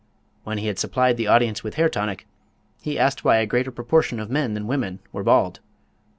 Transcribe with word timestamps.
When 0.43 0.57
he 0.57 0.65
had 0.65 0.79
supplied 0.79 1.17
the 1.17 1.27
audience 1.27 1.63
with 1.63 1.75
hair 1.75 1.87
tonic, 1.87 2.25
he 2.81 2.97
asked 2.97 3.23
why 3.23 3.37
a 3.37 3.45
greater 3.45 3.69
proportion 3.69 4.19
of 4.19 4.31
men 4.31 4.55
than 4.55 4.65
women 4.65 4.97
were 5.13 5.21
bald. 5.21 5.59